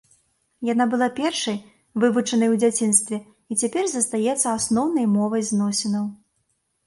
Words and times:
Яна 0.69 0.85
была 0.93 1.07
першай, 1.19 1.57
вывучанай 2.03 2.49
у 2.53 2.55
дзяцінстве, 2.63 3.19
і 3.53 3.59
цяпер 3.63 3.83
застаецца 3.93 4.47
асноўнай 4.59 5.05
мовай 5.17 5.41
зносінаў. 5.51 6.05